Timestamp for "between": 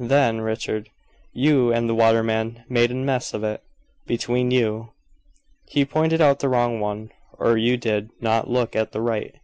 4.06-4.50